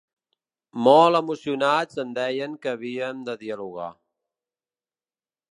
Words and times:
Molt 0.87 1.19
emocionats 1.19 1.99
em 2.05 2.15
deien 2.21 2.57
que 2.65 2.73
havien 2.73 3.21
de 3.29 3.37
dialogar. 3.45 3.93